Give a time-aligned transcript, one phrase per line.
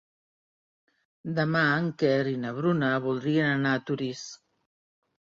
[1.39, 4.23] Demà en Quer i na Bruna voldrien anar a Torís.